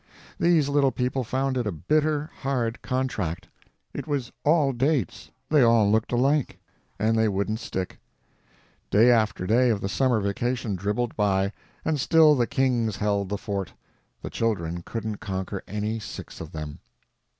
These 0.39 0.67
little 0.67 0.91
people 0.91 1.23
found 1.23 1.57
it 1.57 1.67
a 1.67 1.71
bitter, 1.71 2.31
hard 2.39 2.81
contract. 2.81 3.49
It 3.93 4.07
was 4.07 4.31
all 4.43 4.73
dates, 4.73 5.29
they 5.49 5.61
all 5.61 5.91
looked 5.91 6.11
alike, 6.11 6.57
and 6.97 7.15
they 7.15 7.27
wouldn't 7.27 7.59
stick. 7.59 7.99
Day 8.89 9.11
after 9.11 9.45
day 9.45 9.69
of 9.69 9.79
the 9.79 9.87
summer 9.87 10.19
vacation 10.19 10.75
dribbled 10.75 11.15
by, 11.15 11.53
and 11.85 11.99
still 11.99 12.33
the 12.33 12.47
kings 12.47 12.95
held 12.95 13.29
the 13.29 13.37
fort; 13.37 13.73
the 14.23 14.31
children 14.31 14.81
couldn't 14.81 15.17
conquer 15.17 15.61
any 15.67 15.99
six 15.99 16.41
of 16.41 16.51
them. 16.51 16.79